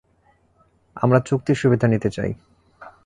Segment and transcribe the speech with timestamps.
[0.95, 2.31] আমরা চুক্তির সুবিধা নিতে চাই।